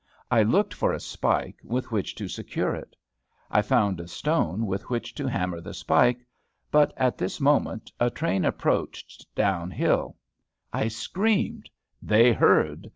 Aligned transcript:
I 0.31 0.41
looked 0.41 0.73
for 0.73 0.91
a 0.93 0.99
spike 0.99 1.59
with 1.63 1.91
which 1.91 2.15
to 2.15 2.27
secure 2.27 2.73
it. 2.73 2.95
I 3.51 3.61
found 3.61 3.99
a 3.99 4.07
stone 4.07 4.65
with 4.65 4.89
which 4.89 5.13
to 5.13 5.27
hammer 5.27 5.61
the 5.61 5.75
spike. 5.75 6.25
But, 6.71 6.91
at 6.97 7.19
this 7.19 7.39
moment, 7.39 7.91
a 7.99 8.09
train 8.09 8.43
approached, 8.43 9.27
down 9.35 9.69
hill. 9.69 10.17
I 10.73 10.87
screamed. 10.87 11.69
They 12.01 12.33
heard! 12.33 12.89